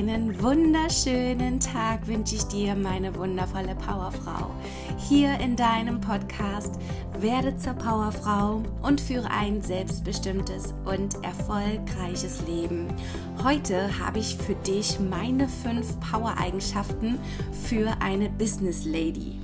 Einen 0.00 0.42
wunderschönen 0.42 1.60
Tag 1.60 2.06
wünsche 2.06 2.36
ich 2.36 2.44
dir, 2.44 2.74
meine 2.74 3.14
wundervolle 3.16 3.74
Powerfrau. 3.74 4.46
Hier 4.96 5.38
in 5.40 5.56
deinem 5.56 6.00
Podcast 6.00 6.78
werde 7.18 7.54
zur 7.58 7.74
Powerfrau 7.74 8.62
und 8.80 8.98
führe 8.98 9.30
ein 9.30 9.60
selbstbestimmtes 9.60 10.72
und 10.86 11.22
erfolgreiches 11.22 12.40
Leben. 12.48 12.86
Heute 13.44 13.90
habe 13.98 14.20
ich 14.20 14.36
für 14.36 14.54
dich 14.54 14.98
meine 15.00 15.46
fünf 15.46 16.00
Power-Eigenschaften 16.00 17.18
für 17.68 17.92
eine 18.00 18.30
Business 18.30 18.86
Lady. 18.86 19.38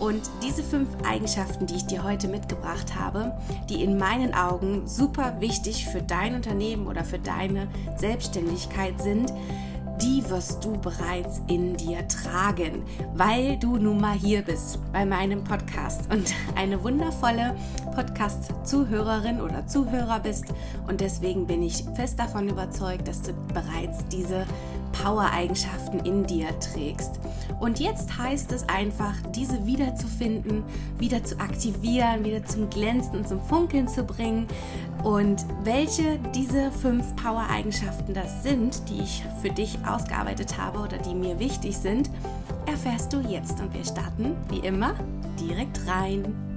Und 0.00 0.22
diese 0.42 0.64
fünf 0.64 0.88
Eigenschaften, 1.06 1.66
die 1.66 1.76
ich 1.76 1.86
dir 1.86 2.02
heute 2.02 2.26
mitgebracht 2.26 2.96
habe, 2.98 3.32
die 3.68 3.84
in 3.84 3.96
meinen 3.96 4.34
Augen 4.34 4.88
super 4.88 5.36
wichtig 5.40 5.86
für 5.86 6.02
dein 6.02 6.34
Unternehmen 6.34 6.88
oder 6.88 7.04
für 7.04 7.20
deine 7.20 7.68
Selbstständigkeit 7.96 9.00
sind, 9.00 9.32
die 10.02 10.28
wirst 10.30 10.64
du 10.64 10.72
bereits 10.72 11.42
in 11.48 11.76
dir 11.76 12.06
tragen, 12.08 12.84
weil 13.14 13.58
du 13.58 13.76
nun 13.76 14.00
mal 14.00 14.16
hier 14.16 14.42
bist 14.42 14.78
bei 14.92 15.04
meinem 15.04 15.44
Podcast 15.44 16.10
und 16.12 16.32
eine 16.54 16.82
wundervolle 16.82 17.54
Podcast-Zuhörerin 17.94 19.40
oder 19.40 19.66
Zuhörer 19.66 20.20
bist. 20.20 20.46
Und 20.88 21.00
deswegen 21.00 21.46
bin 21.46 21.62
ich 21.62 21.84
fest 21.94 22.18
davon 22.18 22.48
überzeugt, 22.48 23.08
dass 23.08 23.22
du 23.22 23.32
bereits 23.52 24.06
diese 24.08 24.46
Power-Eigenschaften 24.92 26.00
in 26.00 26.24
dir 26.26 26.48
trägst. 26.60 27.20
Und 27.60 27.80
jetzt 27.80 28.16
heißt 28.16 28.52
es 28.52 28.68
einfach, 28.68 29.14
diese 29.34 29.66
wiederzufinden, 29.66 30.62
wieder 30.98 31.22
zu 31.24 31.38
aktivieren, 31.38 32.24
wieder 32.24 32.44
zum 32.44 32.70
Glänzen 32.70 33.16
und 33.16 33.28
zum 33.28 33.40
Funkeln 33.42 33.88
zu 33.88 34.04
bringen. 34.04 34.46
Und 35.02 35.44
welche 35.64 36.18
diese 36.34 36.70
fünf 36.70 37.16
Power-Eigenschaften 37.16 38.14
das 38.14 38.42
sind, 38.42 38.88
die 38.88 39.00
ich 39.02 39.24
für 39.42 39.50
dich 39.50 39.78
ausgearbeitet 39.86 40.58
habe 40.58 40.80
oder 40.80 40.98
die 40.98 41.14
mir 41.14 41.38
wichtig 41.38 41.76
sind, 41.76 42.10
erfährst 42.66 43.12
du 43.12 43.20
jetzt. 43.20 43.60
Und 43.60 43.74
wir 43.74 43.84
starten, 43.84 44.36
wie 44.48 44.66
immer, 44.66 44.94
direkt 45.38 45.86
rein. 45.86 46.49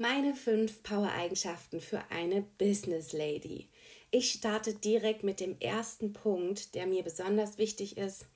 Meine 0.00 0.36
fünf 0.36 0.84
Power-Eigenschaften 0.84 1.80
für 1.80 2.00
eine 2.10 2.42
Business 2.56 3.12
Lady. 3.12 3.66
Ich 4.12 4.30
starte 4.30 4.72
direkt 4.72 5.24
mit 5.24 5.40
dem 5.40 5.58
ersten 5.58 6.12
Punkt, 6.12 6.76
der 6.76 6.86
mir 6.86 7.02
besonders 7.02 7.58
wichtig 7.58 7.98
ist, 7.98 8.26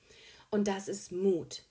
und 0.51 0.67
das 0.67 0.89
ist 0.89 1.13
Mut. 1.13 1.63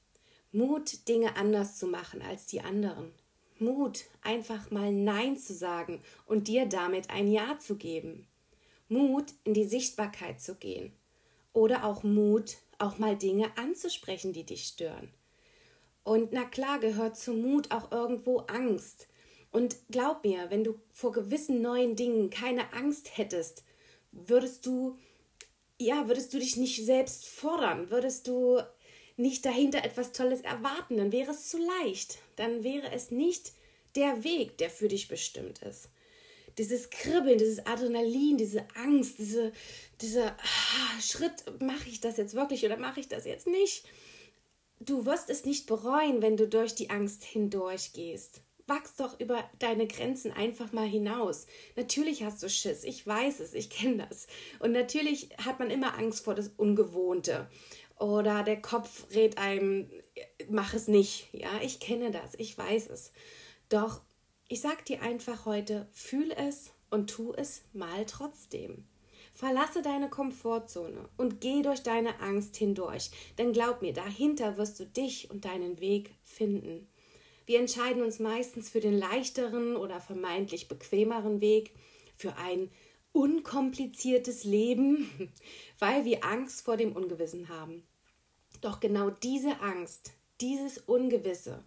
Mut, 0.50 1.06
Dinge 1.08 1.36
anders 1.36 1.76
zu 1.76 1.86
machen 1.86 2.22
als 2.22 2.46
die 2.46 2.62
anderen. 2.62 3.12
Mut, 3.58 4.04
einfach 4.22 4.70
mal 4.70 4.90
Nein 4.90 5.36
zu 5.36 5.52
sagen 5.52 6.00
und 6.24 6.48
dir 6.48 6.64
damit 6.64 7.10
ein 7.10 7.30
Ja 7.30 7.58
zu 7.58 7.76
geben. 7.76 8.26
Mut, 8.88 9.34
in 9.44 9.52
die 9.52 9.66
Sichtbarkeit 9.66 10.40
zu 10.40 10.54
gehen. 10.54 10.94
Oder 11.52 11.84
auch 11.84 12.02
Mut, 12.02 12.56
auch 12.78 12.96
mal 12.96 13.14
Dinge 13.14 13.54
anzusprechen, 13.58 14.32
die 14.32 14.44
dich 14.44 14.64
stören. 14.68 15.10
Und 16.02 16.32
na 16.32 16.44
klar 16.44 16.78
gehört 16.78 17.18
zum 17.18 17.42
Mut 17.42 17.70
auch 17.70 17.92
irgendwo 17.92 18.38
Angst. 18.46 19.06
Und 19.52 19.76
glaub 19.90 20.24
mir, 20.24 20.48
wenn 20.48 20.64
du 20.64 20.80
vor 20.92 21.12
gewissen 21.12 21.60
neuen 21.60 21.94
Dingen 21.94 22.30
keine 22.30 22.72
Angst 22.72 23.18
hättest, 23.18 23.64
würdest 24.10 24.64
du, 24.64 24.98
ja, 25.78 26.08
würdest 26.08 26.32
du 26.32 26.38
dich 26.38 26.56
nicht 26.56 26.84
selbst 26.84 27.28
fordern, 27.28 27.90
würdest 27.90 28.26
du 28.26 28.60
nicht 29.18 29.44
dahinter 29.44 29.84
etwas 29.84 30.12
Tolles 30.12 30.40
erwarten, 30.40 30.96
dann 30.96 31.12
wäre 31.12 31.32
es 31.32 31.50
zu 31.50 31.58
leicht. 31.58 32.18
Dann 32.36 32.64
wäre 32.64 32.90
es 32.92 33.10
nicht 33.10 33.52
der 33.94 34.24
Weg, 34.24 34.56
der 34.56 34.70
für 34.70 34.88
dich 34.88 35.08
bestimmt 35.08 35.60
ist. 35.62 35.90
Dieses 36.56 36.88
Kribbeln, 36.88 37.36
dieses 37.36 37.64
Adrenalin, 37.66 38.38
diese 38.38 38.66
Angst, 38.74 39.18
diese, 39.18 39.52
dieser 40.00 40.30
ah, 40.38 41.00
Schritt, 41.00 41.44
mache 41.60 41.90
ich 41.90 42.00
das 42.00 42.16
jetzt 42.16 42.34
wirklich 42.34 42.64
oder 42.64 42.78
mache 42.78 43.00
ich 43.00 43.08
das 43.08 43.26
jetzt 43.26 43.46
nicht? 43.46 43.84
Du 44.80 45.04
wirst 45.04 45.28
es 45.28 45.44
nicht 45.44 45.66
bereuen, 45.66 46.22
wenn 46.22 46.38
du 46.38 46.48
durch 46.48 46.74
die 46.74 46.90
Angst 46.90 47.22
hindurchgehst 47.22 48.42
wachs 48.66 48.96
doch 48.96 49.18
über 49.20 49.48
deine 49.58 49.86
Grenzen 49.86 50.32
einfach 50.32 50.72
mal 50.72 50.86
hinaus. 50.86 51.46
Natürlich 51.76 52.24
hast 52.24 52.42
du 52.42 52.48
Schiss, 52.48 52.84
ich 52.84 53.06
weiß 53.06 53.40
es, 53.40 53.54
ich 53.54 53.70
kenne 53.70 54.06
das. 54.08 54.26
Und 54.58 54.72
natürlich 54.72 55.30
hat 55.44 55.58
man 55.58 55.70
immer 55.70 55.98
Angst 55.98 56.24
vor 56.24 56.34
das 56.34 56.48
Ungewohnte. 56.48 57.48
Oder 57.98 58.42
der 58.42 58.60
Kopf 58.60 59.06
rät 59.14 59.38
einem, 59.38 59.90
mach 60.48 60.74
es 60.74 60.88
nicht. 60.88 61.28
Ja, 61.32 61.60
ich 61.62 61.80
kenne 61.80 62.10
das, 62.10 62.34
ich 62.36 62.56
weiß 62.56 62.88
es. 62.88 63.12
Doch 63.68 64.00
ich 64.48 64.60
sag 64.60 64.84
dir 64.84 65.00
einfach 65.00 65.46
heute, 65.46 65.88
fühl 65.92 66.30
es 66.30 66.72
und 66.90 67.08
tu 67.08 67.32
es 67.32 67.62
mal 67.72 68.04
trotzdem. 68.04 68.84
Verlasse 69.32 69.80
deine 69.80 70.10
Komfortzone 70.10 71.08
und 71.16 71.40
geh 71.40 71.62
durch 71.62 71.82
deine 71.82 72.20
Angst 72.20 72.56
hindurch, 72.56 73.10
denn 73.38 73.54
glaub 73.54 73.80
mir, 73.80 73.94
dahinter 73.94 74.58
wirst 74.58 74.78
du 74.78 74.84
dich 74.84 75.30
und 75.30 75.46
deinen 75.46 75.80
Weg 75.80 76.14
finden. 76.22 76.86
Wir 77.46 77.58
entscheiden 77.58 78.02
uns 78.02 78.18
meistens 78.18 78.70
für 78.70 78.80
den 78.80 78.96
leichteren 78.98 79.76
oder 79.76 80.00
vermeintlich 80.00 80.68
bequemeren 80.68 81.40
Weg, 81.40 81.74
für 82.16 82.36
ein 82.36 82.70
unkompliziertes 83.12 84.44
Leben, 84.44 85.32
weil 85.78 86.04
wir 86.04 86.24
Angst 86.24 86.62
vor 86.62 86.76
dem 86.76 86.94
Ungewissen 86.94 87.48
haben. 87.48 87.82
Doch 88.60 88.80
genau 88.80 89.10
diese 89.10 89.60
Angst, 89.60 90.12
dieses 90.40 90.78
Ungewisse 90.78 91.64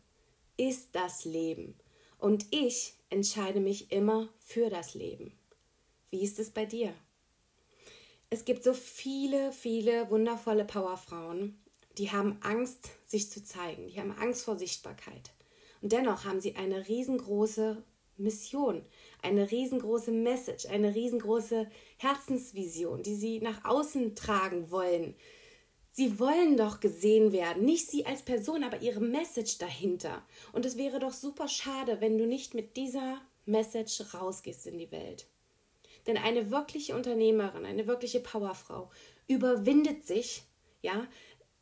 ist 0.58 0.90
das 0.94 1.26
Leben. 1.26 1.76
Und 2.18 2.46
ich 2.52 2.94
entscheide 3.10 3.60
mich 3.60 3.92
immer 3.92 4.30
für 4.40 4.70
das 4.70 4.94
Leben. 4.94 5.34
Wie 6.10 6.24
ist 6.24 6.40
es 6.40 6.50
bei 6.50 6.66
dir? 6.66 6.94
Es 8.30 8.46
gibt 8.46 8.64
so 8.64 8.74
viele, 8.74 9.52
viele 9.52 10.10
wundervolle 10.10 10.66
Powerfrauen, 10.66 11.62
die 11.98 12.12
haben 12.12 12.38
Angst, 12.42 12.90
sich 13.06 13.30
zu 13.30 13.44
zeigen. 13.44 13.88
Die 13.88 14.00
haben 14.00 14.12
Angst 14.12 14.44
vor 14.44 14.58
Sichtbarkeit. 14.58 15.35
Und 15.86 15.92
dennoch 15.92 16.26
haben 16.26 16.42
sie 16.42 16.56
eine 16.56 16.88
riesengroße 16.88 17.84
Mission, 18.18 18.84
eine 19.22 19.52
riesengroße 19.52 20.10
Message, 20.12 20.66
eine 20.66 20.96
riesengroße 20.96 21.70
Herzensvision, 21.98 23.04
die 23.04 23.14
sie 23.14 23.40
nach 23.40 23.64
außen 23.66 24.16
tragen 24.16 24.72
wollen. 24.72 25.14
Sie 25.92 26.18
wollen 26.18 26.58
doch 26.58 26.80
gesehen 26.80 27.34
werden, 27.34 27.66
nicht 27.66 27.88
sie 27.88 28.04
als 28.04 28.24
Person, 28.24 28.64
aber 28.64 28.82
ihre 28.82 29.00
Message 29.00 29.60
dahinter. 29.60 30.26
Und 30.54 30.66
es 30.66 30.76
wäre 30.76 30.98
doch 30.98 31.14
super 31.14 31.48
schade, 31.48 32.02
wenn 32.02 32.18
du 32.18 32.26
nicht 32.26 32.56
mit 32.56 32.78
dieser 32.78 33.22
Message 33.46 34.12
rausgehst 34.12 34.66
in 34.66 34.80
die 34.80 34.92
Welt. 34.92 35.28
Denn 36.08 36.18
eine 36.18 36.50
wirkliche 36.50 36.96
Unternehmerin, 36.96 37.64
eine 37.64 37.86
wirkliche 37.86 38.22
Powerfrau 38.22 38.90
überwindet 39.28 40.08
sich, 40.08 40.46
ja, 40.82 41.06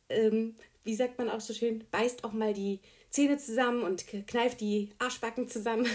ähm, 0.08 0.56
wie 0.82 0.94
sagt 0.94 1.18
man 1.18 1.28
auch 1.28 1.40
so 1.40 1.52
schön, 1.52 1.84
beißt 1.90 2.24
auch 2.24 2.32
mal 2.32 2.54
die 2.54 2.80
Zähne 3.14 3.38
zusammen 3.38 3.84
und 3.84 4.08
kneift 4.26 4.60
die 4.60 4.90
Arschbacken 4.98 5.46
zusammen, 5.46 5.86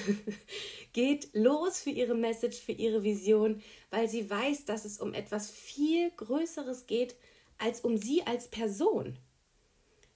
geht 0.94 1.28
los 1.34 1.82
für 1.82 1.90
ihre 1.90 2.16
Message, 2.16 2.58
für 2.58 2.72
ihre 2.72 3.04
Vision, 3.04 3.62
weil 3.90 4.08
sie 4.08 4.30
weiß, 4.30 4.64
dass 4.64 4.86
es 4.86 5.02
um 5.02 5.14
etwas 5.14 5.52
viel 5.52 6.12
Größeres 6.12 6.88
geht 6.88 7.18
als 7.58 7.82
um 7.82 7.98
sie 7.98 8.26
als 8.26 8.48
Person. 8.48 9.18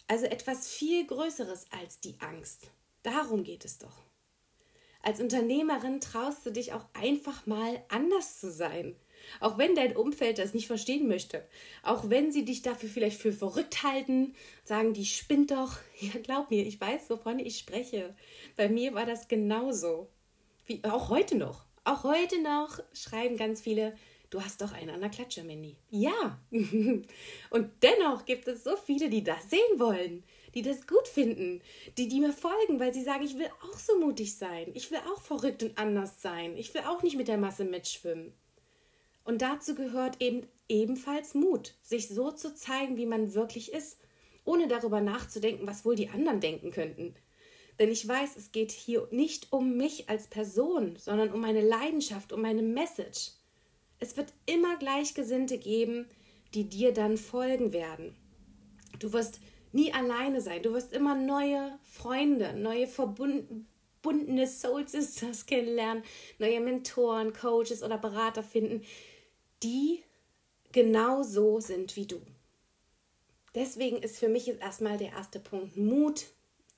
Also 0.08 0.28
etwas 0.28 0.69
viel 0.69 1.06
Größeres 1.06 1.66
als 1.78 2.00
die 2.00 2.16
Angst. 2.22 2.72
Darum 3.02 3.44
geht 3.44 3.66
es 3.66 3.80
doch. 3.80 4.02
Als 5.03 5.19
Unternehmerin 5.19 6.00
traust 6.00 6.46
du 6.46 6.50
dich 6.50 6.72
auch 6.72 6.86
einfach 6.94 7.46
mal 7.46 7.84
anders 7.90 8.40
zu 8.40 8.50
sein. 8.50 8.96
Auch 9.41 9.58
wenn 9.58 9.75
dein 9.75 9.96
Umfeld 9.97 10.38
das 10.40 10.53
nicht 10.53 10.68
verstehen 10.68 11.08
möchte. 11.08 11.46
Auch 11.84 12.09
wenn 12.09 12.31
sie 12.31 12.46
dich 12.46 12.62
dafür 12.62 12.90
vielleicht 12.90 13.19
für 13.19 13.34
verrückt 13.34 13.84
halten, 13.84 14.34
sagen, 14.64 14.94
die 14.94 15.06
spinnt 15.06 15.52
doch. 15.52 15.78
Ja, 16.00 16.19
glaub 16.22 16.50
mir, 16.50 16.66
ich 16.66 16.81
weiß, 16.81 17.09
wovon 17.09 17.40
ich 17.40 17.58
spreche. 17.58 18.16
Bei 18.58 18.68
mir 18.68 18.94
war 18.94 19.05
das 19.05 19.28
genauso. 19.28 20.09
Wie 20.66 20.84
auch 20.84 21.09
heute 21.09 21.35
noch. 21.35 21.66
Auch 21.84 22.03
heute 22.03 22.41
noch 22.41 22.79
schreiben 22.94 23.38
ganz 23.38 23.61
viele, 23.61 23.96
du 24.29 24.41
hast 24.41 24.61
doch 24.61 24.73
einen 24.73 24.90
an 24.90 25.02
der 25.02 25.09
Klatsche, 25.09 25.44
Mandy. 25.44 25.78
Ja. 25.90 26.40
Und 26.52 27.72
dennoch 27.82 28.26
gibt 28.26 28.47
es 28.47 28.64
so 28.64 28.76
viele, 28.78 29.09
die 29.09 29.23
das 29.23 29.49
sehen 29.49 29.79
wollen, 29.79 30.23
die 30.53 30.61
das 30.61 30.88
gut 30.88 31.08
finden, 31.08 31.61
die, 31.97 32.08
die 32.08 32.20
mir 32.20 32.34
folgen, 32.34 32.79
weil 32.79 32.94
sie 32.94 33.03
sagen, 33.03 33.23
ich 33.23 33.38
will 33.38 33.50
auch 33.64 33.78
so 33.78 34.00
mutig 34.00 34.35
sein. 34.38 34.72
Ich 34.73 34.91
will 34.91 35.00
auch 35.14 35.22
verrückt 35.22 35.64
und 35.64 35.78
anders 35.78 36.22
sein. 36.22 36.58
Ich 36.58 36.73
will 36.73 36.82
auch 36.82 37.03
nicht 37.03 37.17
mit 37.17 37.28
der 37.28 37.38
Masse 37.38 37.66
mitschwimmen. 37.66 38.34
Und 39.23 39.41
dazu 39.41 39.76
gehört 39.76 40.22
eben 40.22 40.47
ebenfalls 40.67 41.34
Mut, 41.34 41.76
sich 41.82 42.09
so 42.09 42.32
zu 42.32 42.53
zeigen, 42.53 42.97
wie 42.97 43.05
man 43.05 43.34
wirklich 43.34 43.72
ist, 43.72 44.00
ohne 44.46 44.67
darüber 44.67 45.02
nachzudenken, 45.02 45.66
was 45.66 45.85
wohl 45.85 45.96
die 45.96 46.09
anderen 46.09 46.41
denken 46.41 46.72
könnten. 46.72 47.16
Denn 47.79 47.90
ich 47.90 48.08
weiß, 48.08 48.35
es 48.35 48.52
geht 48.52 48.72
hier 48.72 49.08
nicht 49.11 49.52
um 49.52 49.78
mich 49.78 50.09
als 50.09 50.28
Person, 50.28 50.96
sondern 50.97 51.32
um 51.32 51.41
meine 51.41 51.61
Leidenschaft, 51.61 52.32
um 52.32 52.41
meine 52.41 52.61
Message. 52.61 53.32
Es 53.99 54.17
wird 54.17 54.34
immer 54.46 54.78
Gleichgesinnte 54.78 55.58
geben, 55.58 56.08
die 56.53 56.70
dir 56.70 56.94
dann 56.94 57.17
folgen 57.17 57.73
werden. 57.73 58.16
Du 58.99 59.14
wirst 59.14 59.40
nie 59.73 59.93
alleine 59.93 60.41
sein, 60.41 60.64
du 60.64 60.73
wirst 60.73 60.93
immer 60.93 61.16
neue 61.16 61.78
Freunde, 61.84 62.53
neue 62.53 62.87
Verbund 62.87 63.66
verbundene 64.03 64.47
Soul 64.47 64.87
Sisters 64.87 65.46
kennenlernen, 65.47 66.03
neue 66.37 66.59
Mentoren, 66.59 67.34
Coaches 67.34 67.81
oder 67.81 67.97
Berater 67.97 68.43
finden, 68.43 68.85
die 69.64 70.03
genauso 70.72 71.59
sind 71.59 71.96
wie 71.96 72.05
du. 72.05 72.22
Deswegen 73.55 73.97
ist 73.97 74.17
für 74.17 74.28
mich 74.28 74.46
jetzt 74.46 74.61
erstmal 74.61 74.97
der 74.97 75.11
erste 75.11 75.40
Punkt 75.40 75.78
Mut, 75.78 76.25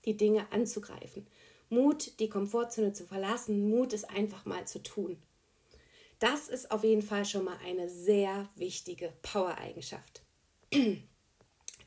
die 0.06 0.18
Dinge 0.18 0.52
anzugreifen. 0.52 1.26
Mut, 1.70 2.20
die 2.20 2.30
Komfortzone 2.30 2.94
zu 2.94 3.06
verlassen. 3.06 3.70
Mut, 3.70 3.94
es 3.94 4.04
einfach 4.04 4.46
mal 4.46 4.68
zu 4.68 4.84
tun. 4.84 5.18
Das 6.20 6.48
ist 6.48 6.70
auf 6.72 6.84
jeden 6.84 7.02
Fall 7.02 7.26
schon 7.26 7.46
mal 7.46 7.58
eine 7.66 7.90
sehr 7.90 8.48
wichtige 8.56 9.14
Power-Eigenschaft. 9.24 10.22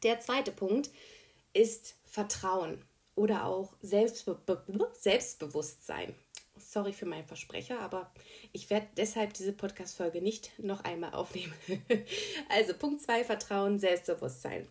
Der 0.03 0.21
zweite 0.21 0.53
Punkt 0.53 0.91
ist 1.53 1.97
Vertrauen 2.05 2.85
oder 3.15 3.47
auch 3.47 3.75
Selbstbe 3.83 4.41
Selbstbewusstsein. 4.93 6.15
Sorry 6.57 6.93
für 6.93 7.07
meinen 7.07 7.27
Versprecher, 7.27 7.81
aber 7.81 8.13
ich 8.53 8.71
werde 8.71 8.87
deshalb 8.97 9.35
diese 9.35 9.53
Podcast-Folge 9.53 10.21
nicht 10.23 10.57
noch 10.59 10.85
einmal 10.85 11.15
aufnehmen. 11.15 11.53
also 12.49 12.75
Punkt 12.75 13.03
2, 13.03 13.25
Vertrauen, 13.25 13.79
Selbstbewusstsein. 13.79 14.69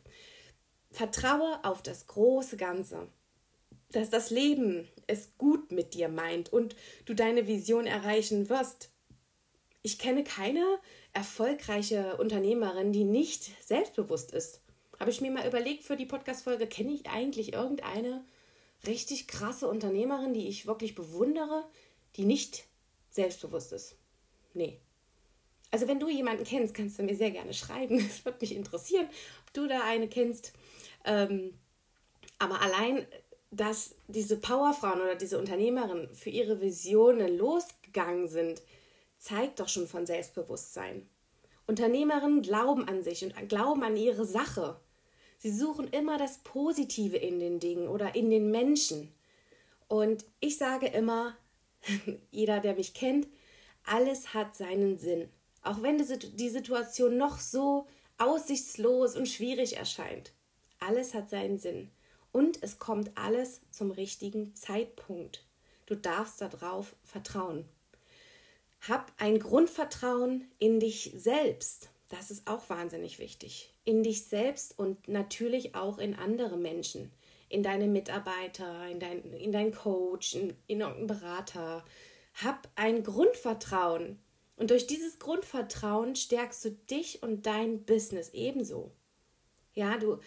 Vertraue 0.92 1.60
auf 1.64 1.82
das 1.82 2.08
große 2.08 2.56
Ganze, 2.58 3.08
dass 3.92 4.10
das 4.10 4.30
Leben 4.30 4.88
es 5.08 5.38
gut 5.38 5.72
mit 5.72 5.94
dir 5.94 6.08
meint 6.10 6.52
und 6.52 6.76
du 7.06 7.14
deine 7.14 7.48
Vision 7.48 7.86
erreichen 7.86 8.50
wirst. 8.50 8.92
Ich 9.82 10.00
kenne 10.00 10.24
keine 10.24 10.66
erfolgreiche 11.14 12.18
Unternehmerin, 12.18 12.92
die 12.92 13.06
nicht 13.06 13.52
selbstbewusst 13.66 14.32
ist. 14.32 14.62
Habe 15.00 15.12
ich 15.12 15.22
mir 15.22 15.32
mal 15.32 15.48
überlegt 15.48 15.84
für 15.84 15.96
die 15.96 16.06
Podcast-Folge, 16.06 16.68
kenne 16.68 16.92
ich 16.92 17.08
eigentlich 17.08 17.54
irgendeine 17.54 18.26
richtig 18.86 19.28
krasse 19.28 19.68
Unternehmerin, 19.68 20.34
die 20.34 20.48
ich 20.48 20.68
wirklich 20.68 20.96
bewundere, 20.96 21.68
die 22.16 22.26
nicht 22.26 22.66
selbstbewusst 23.10 23.74
ist? 23.74 23.96
Nee. 24.54 24.80
Also 25.70 25.88
wenn 25.88 26.00
du 26.00 26.10
jemanden 26.10 26.44
kennst, 26.44 26.74
kannst 26.74 26.98
du 26.98 27.04
mir 27.04 27.16
sehr 27.16 27.32
gerne 27.32 27.54
schreiben. 27.54 28.00
Es 28.10 28.26
würde 28.26 28.40
mich 28.42 28.56
interessieren, 28.56 29.08
ob 29.46 29.54
du 29.54 29.68
da 29.68 29.84
eine 29.84 30.08
kennst. 30.08 30.54
Ähm, 31.06 31.54
aber 32.40 32.62
allein, 32.62 33.06
dass 33.52 33.96
diese 34.08 34.38
Powerfrauen 34.38 35.02
oder 35.02 35.16
diese 35.16 35.40
Unternehmerinnen 35.40 36.14
für 36.16 36.30
ihre 36.30 36.62
Visionen 36.62 37.38
losgegangen 37.38 38.28
sind, 38.28 38.62
zeigt 39.18 39.60
doch 39.60 39.70
schon 39.70 39.88
von 39.88 40.06
Selbstbewusstsein. 40.06 41.08
Unternehmerinnen 41.66 42.42
glauben 42.42 42.88
an 42.88 43.04
sich 43.04 43.26
und 43.26 43.50
glauben 43.50 43.84
an 43.84 43.98
ihre 43.98 44.26
Sache. 44.26 44.80
Sie 45.38 45.52
suchen 45.52 45.88
immer 45.88 46.18
das 46.18 46.40
Positive 46.40 47.18
in 47.18 47.40
den 47.40 47.60
Dingen 47.60 47.88
oder 47.88 48.16
in 48.16 48.30
den 48.30 48.50
Menschen. 48.52 49.14
Und 49.88 50.26
ich 50.40 50.58
sage 50.58 50.88
immer, 50.88 51.38
jeder, 52.32 52.60
der 52.60 52.76
mich 52.76 52.94
kennt, 52.94 53.28
alles 53.84 54.34
hat 54.34 54.56
seinen 54.56 54.98
Sinn. 54.98 55.30
Auch 55.62 55.82
wenn 55.82 55.98
die 55.98 56.50
Situation 56.50 57.18
noch 57.18 57.40
so 57.40 57.88
aussichtslos 58.18 59.16
und 59.16 59.28
schwierig 59.28 59.78
erscheint. 59.78 60.32
Alles 60.80 61.14
hat 61.14 61.30
seinen 61.30 61.58
Sinn. 61.58 61.92
Und 62.32 62.62
es 62.62 62.80
kommt 62.80 63.12
alles 63.16 63.62
zum 63.72 63.92
richtigen 63.92 64.56
Zeitpunkt. 64.56 65.44
Du 65.86 65.96
darfst 65.96 66.42
darauf 66.42 66.96
vertrauen. 67.04 67.66
Hab 68.88 69.12
ein 69.18 69.40
Grundvertrauen 69.40 70.50
in 70.60 70.80
dich 70.80 71.12
selbst. 71.16 71.90
Das 72.10 72.32
ist 72.32 72.48
auch 72.48 72.70
wahnsinnig 72.70 73.20
wichtig. 73.20 73.74
In 73.84 74.04
dich 74.04 74.26
selbst 74.26 74.78
und 74.78 75.08
natürlich 75.08 75.76
auch 75.76 75.98
in 75.98 76.16
andere 76.16 76.58
Menschen. 76.58 77.12
In 77.50 77.64
deine 77.64 77.88
Mitarbeiter, 77.88 78.88
in 78.88 79.00
dein, 79.00 79.24
in 79.34 79.52
deinen 79.52 79.74
Coach, 79.74 80.36
in, 80.36 80.54
in 80.68 80.82
irgendeinen 80.82 81.08
Berater. 81.08 81.84
Hab 82.34 82.70
ein 82.76 83.04
Grundvertrauen. 83.04 84.20
Und 84.56 84.72
durch 84.72 84.88
dieses 84.88 85.20
Grundvertrauen 85.20 86.16
stärkst 86.16 86.66
du 86.66 86.72
dich 86.72 87.22
und 87.24 87.46
dein 87.46 87.84
Business 87.86 88.30
ebenso. 88.34 88.92
Ja, 89.74 89.98
du 89.98 90.20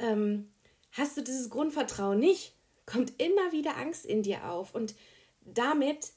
ähm, 0.00 0.52
hast 0.92 1.16
du 1.16 1.22
dieses 1.22 1.50
Grundvertrauen 1.50 2.18
nicht, 2.18 2.54
kommt 2.84 3.20
immer 3.22 3.52
wieder 3.52 3.76
Angst 3.76 4.06
in 4.06 4.22
dir 4.22 4.50
auf. 4.50 4.74
Und 4.74 4.94
damit 5.40 6.12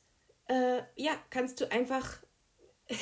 äh, 0.48 0.82
ja, 0.96 1.12
kannst 1.30 1.62
du 1.62 1.72
einfach, 1.72 2.18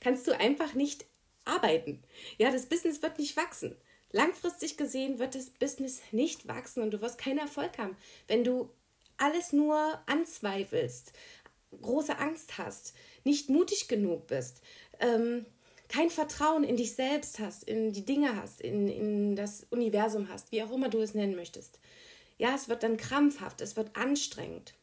kannst 0.00 0.26
du 0.26 0.38
einfach 0.38 0.74
nicht 0.74 1.06
arbeiten. 1.44 2.02
Ja, 2.38 2.50
das 2.50 2.66
Business 2.66 3.02
wird 3.02 3.18
nicht 3.18 3.36
wachsen. 3.36 3.76
Langfristig 4.12 4.76
gesehen 4.76 5.18
wird 5.18 5.34
das 5.34 5.50
Business 5.50 6.02
nicht 6.12 6.46
wachsen 6.46 6.82
und 6.82 6.90
du 6.90 7.00
wirst 7.00 7.18
keinen 7.18 7.38
Erfolg 7.38 7.78
haben, 7.78 7.96
wenn 8.28 8.44
du 8.44 8.70
alles 9.16 9.52
nur 9.52 10.00
anzweifelst, 10.06 11.12
große 11.80 12.18
Angst 12.18 12.58
hast, 12.58 12.94
nicht 13.24 13.48
mutig 13.48 13.88
genug 13.88 14.26
bist, 14.26 14.60
ähm, 15.00 15.46
kein 15.88 16.10
Vertrauen 16.10 16.64
in 16.64 16.76
dich 16.76 16.94
selbst 16.94 17.38
hast, 17.38 17.64
in 17.64 17.92
die 17.92 18.04
Dinge 18.04 18.36
hast, 18.36 18.60
in, 18.60 18.88
in 18.88 19.36
das 19.36 19.66
Universum 19.70 20.28
hast, 20.28 20.50
wie 20.52 20.62
auch 20.62 20.72
immer 20.72 20.88
du 20.88 21.00
es 21.00 21.14
nennen 21.14 21.36
möchtest. 21.36 21.78
Ja, 22.38 22.54
es 22.54 22.68
wird 22.68 22.82
dann 22.82 22.96
krampfhaft, 22.96 23.60
es 23.60 23.76
wird 23.76 23.94
anstrengend. 23.94 24.74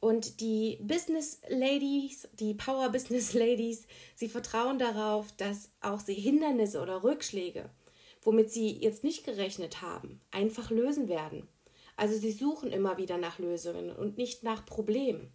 Und 0.00 0.40
die 0.40 0.78
Business 0.82 1.40
Ladies, 1.48 2.28
die 2.38 2.54
Power 2.54 2.90
Business 2.90 3.32
Ladies, 3.32 3.86
sie 4.14 4.28
vertrauen 4.28 4.78
darauf, 4.78 5.32
dass 5.32 5.70
auch 5.80 6.00
sie 6.00 6.14
Hindernisse 6.14 6.80
oder 6.80 7.02
Rückschläge, 7.02 7.70
womit 8.22 8.50
sie 8.50 8.70
jetzt 8.70 9.04
nicht 9.04 9.24
gerechnet 9.24 9.82
haben, 9.82 10.20
einfach 10.30 10.70
lösen 10.70 11.08
werden. 11.08 11.48
Also 11.96 12.16
sie 12.18 12.32
suchen 12.32 12.72
immer 12.72 12.98
wieder 12.98 13.16
nach 13.16 13.38
Lösungen 13.38 13.90
und 13.90 14.18
nicht 14.18 14.42
nach 14.42 14.66
Problemen. 14.66 15.32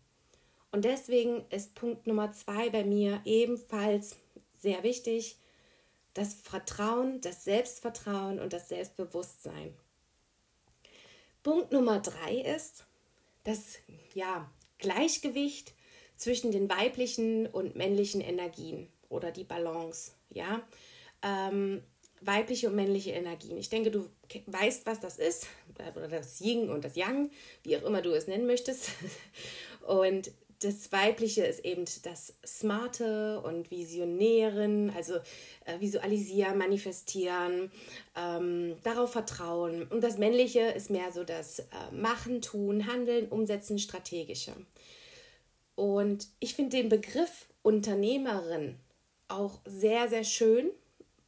Und 0.71 0.85
deswegen 0.85 1.43
ist 1.49 1.75
Punkt 1.75 2.07
Nummer 2.07 2.31
zwei 2.31 2.69
bei 2.69 2.83
mir 2.83 3.21
ebenfalls 3.25 4.15
sehr 4.59 4.83
wichtig, 4.83 5.37
das 6.13 6.33
Vertrauen, 6.33 7.19
das 7.21 7.43
Selbstvertrauen 7.43 8.39
und 8.39 8.53
das 8.53 8.69
Selbstbewusstsein. 8.69 9.73
Punkt 11.43 11.71
Nummer 11.71 11.99
drei 11.99 12.35
ist 12.35 12.85
das 13.43 13.77
ja, 14.13 14.49
Gleichgewicht 14.77 15.73
zwischen 16.15 16.51
den 16.51 16.69
weiblichen 16.69 17.47
und 17.47 17.75
männlichen 17.75 18.21
Energien 18.21 18.87
oder 19.09 19.31
die 19.31 19.43
Balance, 19.43 20.11
ja. 20.29 20.61
Ähm, 21.23 21.83
weibliche 22.21 22.69
und 22.69 22.75
männliche 22.75 23.11
Energien. 23.11 23.57
Ich 23.57 23.69
denke, 23.69 23.89
du 23.91 24.07
weißt, 24.45 24.85
was 24.85 24.99
das 24.99 25.17
ist, 25.17 25.47
oder 25.95 26.07
das 26.07 26.39
Yin 26.39 26.69
und 26.69 26.85
das 26.85 26.95
Yang, 26.95 27.31
wie 27.63 27.75
auch 27.77 27.83
immer 27.83 28.01
du 28.01 28.11
es 28.13 28.27
nennen 28.27 28.45
möchtest. 28.45 28.91
Und 29.87 30.31
das 30.61 30.91
Weibliche 30.91 31.43
ist 31.43 31.65
eben 31.65 31.85
das 32.03 32.35
Smarte 32.45 33.41
und 33.41 33.71
Visionären, 33.71 34.91
also 34.91 35.15
äh, 35.65 35.79
visualisieren, 35.79 36.57
manifestieren, 36.57 37.71
ähm, 38.15 38.75
darauf 38.83 39.11
vertrauen. 39.11 39.87
Und 39.87 40.03
das 40.03 40.19
Männliche 40.19 40.61
ist 40.61 40.91
mehr 40.91 41.11
so 41.11 41.23
das 41.23 41.59
äh, 41.59 41.65
Machen, 41.91 42.41
Tun, 42.41 42.85
Handeln, 42.85 43.27
Umsetzen, 43.29 43.79
Strategische. 43.79 44.53
Und 45.75 46.27
ich 46.39 46.53
finde 46.53 46.77
den 46.77 46.89
Begriff 46.89 47.47
Unternehmerin 47.63 48.77
auch 49.29 49.59
sehr, 49.65 50.09
sehr 50.09 50.23
schön, 50.23 50.69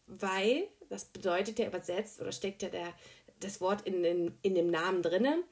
weil 0.06 0.68
das 0.90 1.06
bedeutet 1.06 1.58
ja 1.58 1.68
übersetzt 1.68 2.22
oder 2.22 2.32
steckt 2.32 2.62
ja 2.62 2.70
der, 2.70 2.94
das 3.40 3.62
Wort 3.62 3.88
in, 3.88 4.04
in, 4.04 4.34
in 4.44 4.54
dem 4.54 4.70
Namen 4.70 5.02
drinne. 5.02 5.44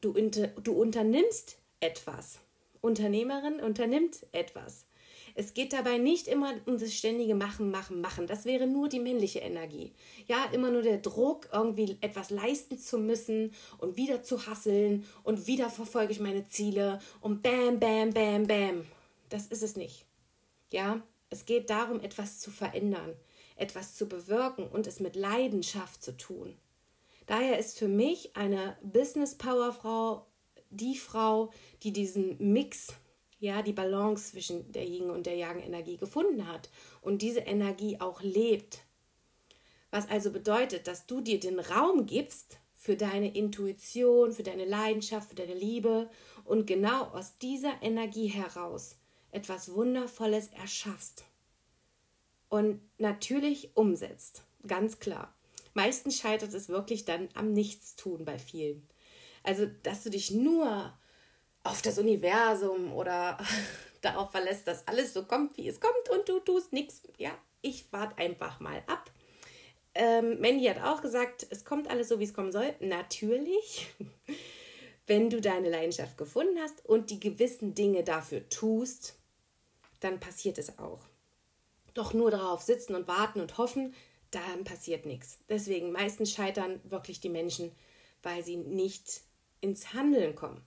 Du, 0.00 0.12
du 0.12 0.72
unternimmst 0.72 1.58
etwas. 1.80 2.38
Unternehmerin 2.82 3.60
unternimmt 3.60 4.26
etwas. 4.32 4.86
Es 5.34 5.54
geht 5.54 5.72
dabei 5.72 5.98
nicht 5.98 6.28
immer 6.28 6.52
um 6.66 6.78
das 6.78 6.92
ständige 6.92 7.34
Machen, 7.34 7.70
Machen, 7.70 8.00
Machen. 8.00 8.26
Das 8.26 8.44
wäre 8.44 8.66
nur 8.66 8.88
die 8.88 9.00
männliche 9.00 9.38
Energie. 9.38 9.92
Ja, 10.26 10.44
immer 10.52 10.70
nur 10.70 10.82
der 10.82 10.98
Druck, 10.98 11.48
irgendwie 11.52 11.96
etwas 12.00 12.30
leisten 12.30 12.76
zu 12.78 12.98
müssen 12.98 13.54
und 13.78 13.96
wieder 13.96 14.22
zu 14.22 14.46
hasseln 14.46 15.06
und 15.22 15.46
wieder 15.46 15.70
verfolge 15.70 16.12
ich 16.12 16.20
meine 16.20 16.46
Ziele 16.48 16.98
und 17.20 17.42
bam, 17.42 17.80
bam, 17.80 18.10
bam, 18.10 18.46
bam. 18.46 18.84
Das 19.30 19.46
ist 19.46 19.62
es 19.62 19.76
nicht. 19.76 20.04
Ja, 20.70 21.02
es 21.30 21.46
geht 21.46 21.70
darum, 21.70 22.00
etwas 22.00 22.40
zu 22.40 22.50
verändern, 22.50 23.14
etwas 23.56 23.94
zu 23.94 24.08
bewirken 24.08 24.68
und 24.68 24.86
es 24.86 25.00
mit 25.00 25.16
Leidenschaft 25.16 26.02
zu 26.02 26.16
tun. 26.16 26.56
Daher 27.26 27.58
ist 27.58 27.78
für 27.78 27.88
mich 27.88 28.36
eine 28.36 28.76
Business 28.82 29.36
Power 29.36 29.72
Frau 29.72 30.26
die 30.72 30.96
Frau, 30.96 31.50
die 31.82 31.92
diesen 31.92 32.36
Mix, 32.52 32.94
ja, 33.38 33.62
die 33.62 33.72
Balance 33.72 34.30
zwischen 34.32 34.70
der 34.72 34.86
Yin 34.86 35.10
und 35.10 35.26
der 35.26 35.36
Yang 35.36 35.60
Energie 35.60 35.96
gefunden 35.96 36.46
hat 36.46 36.70
und 37.00 37.22
diese 37.22 37.40
Energie 37.40 38.00
auch 38.00 38.22
lebt. 38.22 38.84
Was 39.90 40.08
also 40.08 40.30
bedeutet, 40.30 40.86
dass 40.86 41.06
du 41.06 41.20
dir 41.20 41.38
den 41.38 41.60
Raum 41.60 42.06
gibst 42.06 42.58
für 42.72 42.96
deine 42.96 43.34
Intuition, 43.34 44.32
für 44.32 44.42
deine 44.42 44.64
Leidenschaft, 44.64 45.28
für 45.28 45.34
deine 45.34 45.54
Liebe 45.54 46.08
und 46.44 46.66
genau 46.66 47.04
aus 47.06 47.38
dieser 47.38 47.82
Energie 47.82 48.28
heraus 48.28 48.96
etwas 49.30 49.74
Wundervolles 49.74 50.48
erschaffst 50.48 51.24
und 52.48 52.80
natürlich 52.98 53.76
umsetzt. 53.76 54.44
Ganz 54.66 54.98
klar. 54.98 55.34
Meistens 55.74 56.18
scheitert 56.18 56.52
es 56.52 56.68
wirklich 56.68 57.04
dann 57.04 57.28
am 57.34 57.52
Nichtstun 57.52 58.24
bei 58.24 58.38
vielen. 58.38 58.86
Also, 59.42 59.66
dass 59.82 60.04
du 60.04 60.10
dich 60.10 60.30
nur 60.30 60.92
auf 61.64 61.82
das 61.82 61.98
Universum 61.98 62.92
oder 62.92 63.38
darauf 64.00 64.30
verlässt, 64.30 64.66
dass 64.66 64.86
alles 64.88 65.12
so 65.12 65.24
kommt, 65.24 65.56
wie 65.56 65.68
es 65.68 65.80
kommt 65.80 66.08
und 66.10 66.28
du 66.28 66.40
tust 66.40 66.72
nichts. 66.72 67.02
Ja, 67.18 67.30
ich 67.60 67.92
warte 67.92 68.18
einfach 68.18 68.60
mal 68.60 68.82
ab. 68.86 69.10
Ähm, 69.94 70.40
Mandy 70.40 70.64
hat 70.66 70.82
auch 70.82 71.02
gesagt, 71.02 71.46
es 71.50 71.64
kommt 71.64 71.88
alles 71.88 72.08
so, 72.08 72.18
wie 72.18 72.24
es 72.24 72.34
kommen 72.34 72.52
soll. 72.52 72.74
Natürlich, 72.80 73.88
wenn 75.06 75.30
du 75.30 75.40
deine 75.40 75.70
Leidenschaft 75.70 76.16
gefunden 76.16 76.58
hast 76.60 76.84
und 76.86 77.10
die 77.10 77.20
gewissen 77.20 77.74
Dinge 77.74 78.02
dafür 78.02 78.48
tust, 78.48 79.16
dann 80.00 80.18
passiert 80.18 80.58
es 80.58 80.78
auch. 80.78 81.00
Doch 81.94 82.14
nur 82.14 82.30
darauf 82.30 82.62
sitzen 82.62 82.94
und 82.94 83.06
warten 83.06 83.40
und 83.40 83.58
hoffen, 83.58 83.94
dann 84.30 84.64
passiert 84.64 85.04
nichts. 85.04 85.38
Deswegen 85.48 85.92
meistens 85.92 86.32
scheitern 86.32 86.80
wirklich 86.84 87.20
die 87.20 87.28
Menschen, 87.28 87.70
weil 88.22 88.42
sie 88.42 88.56
nicht 88.56 89.22
ins 89.62 89.94
Handeln 89.94 90.34
kommen. 90.34 90.62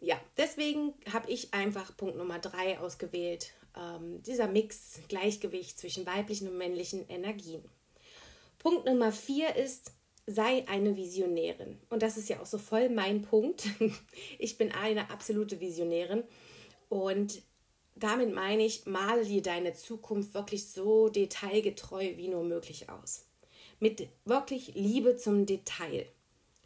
Ja, 0.00 0.20
deswegen 0.36 0.94
habe 1.12 1.30
ich 1.30 1.54
einfach 1.54 1.96
Punkt 1.96 2.16
Nummer 2.16 2.38
drei 2.38 2.78
ausgewählt. 2.78 3.54
Ähm, 3.76 4.22
dieser 4.22 4.46
Mix, 4.46 5.00
Gleichgewicht 5.08 5.78
zwischen 5.78 6.06
weiblichen 6.06 6.48
und 6.48 6.58
männlichen 6.58 7.08
Energien. 7.08 7.64
Punkt 8.58 8.84
Nummer 8.84 9.12
vier 9.12 9.56
ist, 9.56 9.92
sei 10.26 10.66
eine 10.68 10.96
Visionärin. 10.96 11.78
Und 11.88 12.02
das 12.02 12.16
ist 12.16 12.28
ja 12.28 12.40
auch 12.40 12.46
so 12.46 12.58
voll 12.58 12.90
mein 12.90 13.22
Punkt. 13.22 13.64
Ich 14.38 14.58
bin 14.58 14.70
eine 14.72 15.10
absolute 15.10 15.60
Visionärin. 15.60 16.22
Und 16.88 17.42
damit 17.96 18.32
meine 18.32 18.64
ich, 18.64 18.86
male 18.86 19.24
dir 19.24 19.42
deine 19.42 19.74
Zukunft 19.74 20.34
wirklich 20.34 20.70
so 20.70 21.08
detailgetreu 21.08 22.16
wie 22.16 22.28
nur 22.28 22.44
möglich 22.44 22.88
aus. 22.88 23.26
Mit 23.80 24.08
wirklich 24.24 24.74
Liebe 24.74 25.16
zum 25.16 25.46
Detail. 25.46 26.06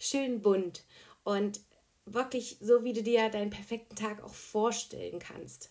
Schön 0.04 0.42
bunt 0.42 0.82
und 1.23 1.61
wirklich 2.06 2.56
so, 2.61 2.82
wie 2.82 2.92
du 2.92 3.04
dir 3.04 3.28
deinen 3.28 3.50
perfekten 3.50 3.94
Tag 3.94 4.21
auch 4.25 4.35
vorstellen 4.35 5.21
kannst. 5.21 5.71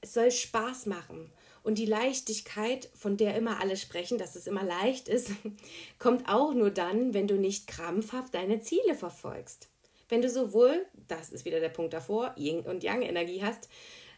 Es 0.00 0.14
soll 0.14 0.30
Spaß 0.30 0.86
machen 0.86 1.30
und 1.62 1.76
die 1.76 1.84
Leichtigkeit, 1.84 2.88
von 2.94 3.18
der 3.18 3.36
immer 3.36 3.60
alle 3.60 3.76
sprechen, 3.76 4.16
dass 4.16 4.36
es 4.36 4.46
immer 4.46 4.62
leicht 4.62 5.06
ist, 5.06 5.32
kommt 5.98 6.30
auch 6.30 6.54
nur 6.54 6.70
dann, 6.70 7.12
wenn 7.12 7.28
du 7.28 7.34
nicht 7.34 7.66
krampfhaft 7.66 8.32
deine 8.32 8.62
Ziele 8.62 8.94
verfolgst. 8.94 9.68
Wenn 10.08 10.22
du 10.22 10.30
sowohl, 10.30 10.86
das 11.06 11.28
ist 11.28 11.44
wieder 11.44 11.60
der 11.60 11.68
Punkt 11.68 11.92
davor, 11.92 12.34
Yin 12.38 12.60
und 12.60 12.82
Yang 12.82 13.02
Energie 13.02 13.44
hast, 13.44 13.68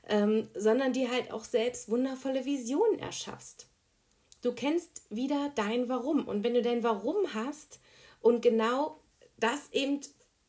ähm, 0.06 0.48
sondern 0.54 0.92
dir 0.92 1.10
halt 1.10 1.32
auch 1.32 1.42
selbst 1.42 1.88
wundervolle 1.88 2.44
Visionen 2.44 3.00
erschaffst. 3.00 3.66
Du 4.42 4.52
kennst 4.52 5.02
wieder 5.10 5.50
dein 5.56 5.88
Warum. 5.88 6.28
Und 6.28 6.44
wenn 6.44 6.54
du 6.54 6.62
dein 6.62 6.84
Warum 6.84 7.34
hast 7.34 7.80
und 8.20 8.40
genau 8.40 9.00
das 9.44 9.70
eben 9.72 10.00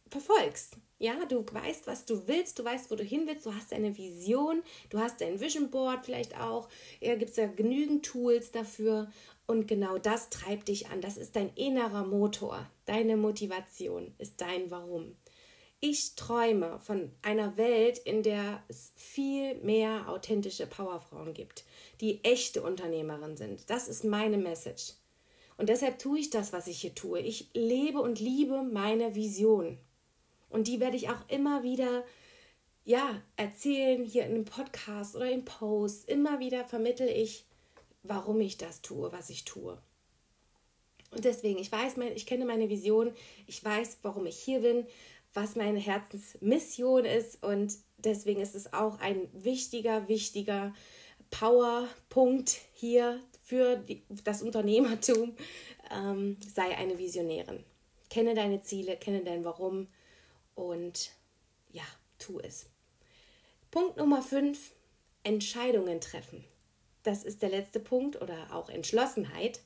verfolgst, 0.09 0.77
ja, 0.97 1.25
du 1.25 1.45
weißt, 1.45 1.87
was 1.87 2.05
du 2.05 2.27
willst, 2.27 2.57
du 2.57 2.63
weißt, 2.63 2.89
wo 2.89 2.95
du 2.95 3.03
hin 3.03 3.23
willst, 3.27 3.45
du 3.45 3.53
hast 3.53 3.73
eine 3.73 3.97
Vision, 3.97 4.63
du 4.89 4.99
hast 4.99 5.21
ein 5.21 5.41
Vision 5.41 5.69
Board 5.69 6.05
vielleicht 6.05 6.39
auch. 6.39 6.69
Ja, 7.01 7.15
gibt 7.15 7.31
es 7.31 7.37
ja 7.37 7.47
genügend 7.47 8.05
Tools 8.05 8.51
dafür. 8.51 9.11
Und 9.45 9.67
genau 9.67 9.97
das 9.97 10.29
treibt 10.29 10.69
dich 10.69 10.87
an. 10.87 11.01
Das 11.01 11.17
ist 11.17 11.35
dein 11.35 11.49
innerer 11.55 12.05
Motor. 12.05 12.65
Deine 12.85 13.17
Motivation 13.17 14.15
ist 14.17 14.39
dein 14.39 14.71
Warum. 14.71 15.17
Ich 15.81 16.15
träume 16.15 16.79
von 16.79 17.11
einer 17.21 17.57
Welt, 17.57 17.97
in 17.99 18.23
der 18.23 18.63
es 18.69 18.93
viel 18.95 19.55
mehr 19.55 20.09
authentische 20.09 20.65
Powerfrauen 20.65 21.33
gibt, 21.33 21.65
die 21.99 22.23
echte 22.23 22.63
Unternehmerinnen 22.63 23.37
sind. 23.37 23.69
Das 23.69 23.89
ist 23.89 24.05
meine 24.05 24.37
Message. 24.37 24.93
Und 25.57 25.69
deshalb 25.69 25.99
tue 25.99 26.19
ich 26.19 26.29
das, 26.29 26.53
was 26.53 26.67
ich 26.67 26.81
hier 26.81 26.95
tue. 26.95 27.19
Ich 27.19 27.49
lebe 27.53 28.01
und 28.01 28.19
liebe 28.19 28.63
meine 28.63 29.15
Vision. 29.15 29.77
Und 30.49 30.67
die 30.67 30.79
werde 30.79 30.97
ich 30.97 31.09
auch 31.09 31.29
immer 31.29 31.63
wieder 31.63 32.03
ja, 32.83 33.21
erzählen 33.35 34.03
hier 34.03 34.25
in 34.25 34.35
einem 34.35 34.45
Podcast 34.45 35.15
oder 35.15 35.29
im 35.29 35.43
Post. 35.43 36.07
Immer 36.07 36.39
wieder 36.39 36.65
vermittel 36.65 37.07
ich, 37.07 37.45
warum 38.03 38.39
ich 38.41 38.57
das 38.57 38.81
tue, 38.81 39.11
was 39.11 39.29
ich 39.29 39.43
tue. 39.43 39.77
Und 41.11 41.25
deswegen, 41.25 41.59
ich 41.59 41.71
weiß, 41.71 41.95
ich 42.15 42.25
kenne 42.25 42.45
meine 42.45 42.69
Vision, 42.69 43.13
ich 43.47 43.63
weiß, 43.63 43.99
warum 44.03 44.25
ich 44.25 44.37
hier 44.37 44.59
bin, 44.59 44.85
was 45.33 45.55
meine 45.55 45.79
Herzensmission 45.79 47.05
ist 47.05 47.43
und 47.43 47.73
deswegen 47.97 48.41
ist 48.41 48.55
es 48.55 48.73
auch 48.73 48.99
ein 48.99 49.27
wichtiger, 49.33 50.07
wichtiger 50.07 50.73
Powerpunkt 51.31 52.59
hier 52.73 53.19
für 53.45 53.77
die, 53.77 54.03
das 54.23 54.41
Unternehmertum. 54.41 55.35
Ähm, 55.93 56.37
sei 56.53 56.75
eine 56.77 56.97
Visionärin. 56.97 57.63
Kenne 58.09 58.33
deine 58.33 58.61
Ziele, 58.61 58.97
kenne 58.97 59.23
dein 59.23 59.45
Warum 59.45 59.87
und 60.55 61.11
ja, 61.71 61.83
tu 62.17 62.39
es. 62.39 62.65
Punkt 63.69 63.97
Nummer 63.97 64.21
5, 64.21 64.71
Entscheidungen 65.23 66.01
treffen. 66.01 66.43
Das 67.03 67.23
ist 67.23 67.43
der 67.43 67.49
letzte 67.49 67.79
Punkt 67.79 68.19
oder 68.19 68.47
auch 68.51 68.69
Entschlossenheit. 68.69 69.61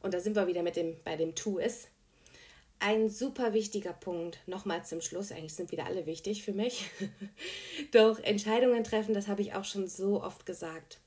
Und 0.00 0.14
da 0.14 0.20
sind 0.20 0.36
wir 0.36 0.46
wieder 0.46 0.62
mit 0.62 0.76
dem, 0.76 0.96
bei 1.02 1.16
dem 1.16 1.34
Tu 1.34 1.58
es. 1.58 1.88
Ein 2.78 3.08
super 3.08 3.52
wichtiger 3.52 3.94
Punkt, 3.94 4.38
nochmal 4.46 4.84
zum 4.84 5.00
Schluss, 5.00 5.32
eigentlich 5.32 5.54
sind 5.54 5.72
wieder 5.72 5.86
alle 5.86 6.06
wichtig 6.06 6.44
für 6.44 6.52
mich. 6.52 6.90
Doch 7.92 8.18
Entscheidungen 8.20 8.84
treffen, 8.84 9.14
das 9.14 9.26
habe 9.26 9.42
ich 9.42 9.54
auch 9.54 9.64
schon 9.64 9.88
so 9.88 10.22
oft 10.22 10.44
gesagt. 10.44 11.00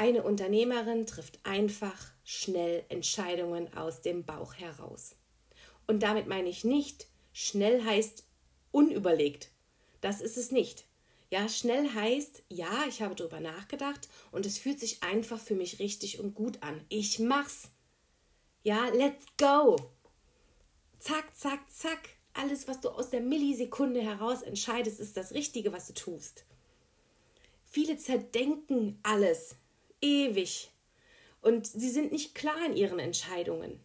Eine 0.00 0.22
Unternehmerin 0.22 1.04
trifft 1.04 1.40
einfach 1.42 1.94
schnell 2.24 2.86
Entscheidungen 2.88 3.70
aus 3.76 4.00
dem 4.00 4.24
Bauch 4.24 4.54
heraus. 4.54 5.14
Und 5.86 6.02
damit 6.02 6.26
meine 6.26 6.48
ich 6.48 6.64
nicht, 6.64 7.06
schnell 7.34 7.84
heißt 7.84 8.24
unüberlegt. 8.72 9.50
Das 10.00 10.22
ist 10.22 10.38
es 10.38 10.52
nicht. 10.52 10.86
Ja, 11.28 11.50
schnell 11.50 11.86
heißt, 11.92 12.44
ja, 12.48 12.86
ich 12.88 13.02
habe 13.02 13.14
darüber 13.14 13.40
nachgedacht 13.40 14.08
und 14.32 14.46
es 14.46 14.56
fühlt 14.56 14.80
sich 14.80 15.02
einfach 15.02 15.38
für 15.38 15.54
mich 15.54 15.80
richtig 15.80 16.18
und 16.18 16.34
gut 16.34 16.62
an. 16.62 16.82
Ich 16.88 17.18
mach's. 17.18 17.68
Ja, 18.62 18.88
let's 18.88 19.26
go. 19.36 19.76
Zack, 20.98 21.36
zack, 21.36 21.60
zack. 21.70 22.08
Alles, 22.32 22.66
was 22.68 22.80
du 22.80 22.88
aus 22.88 23.10
der 23.10 23.20
Millisekunde 23.20 24.00
heraus 24.00 24.40
entscheidest, 24.40 24.98
ist 24.98 25.18
das 25.18 25.34
Richtige, 25.34 25.74
was 25.74 25.88
du 25.88 25.92
tust. 25.92 26.46
Viele 27.66 27.98
zerdenken 27.98 28.98
alles 29.02 29.56
ewig 30.00 30.70
und 31.40 31.66
sie 31.66 31.90
sind 31.90 32.12
nicht 32.12 32.34
klar 32.34 32.64
in 32.66 32.76
ihren 32.76 32.98
Entscheidungen. 32.98 33.80